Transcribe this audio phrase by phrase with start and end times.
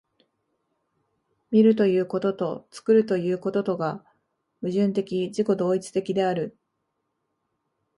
[1.51, 4.03] 見るということと作るということとが
[4.61, 6.57] 矛盾的自己同一的である。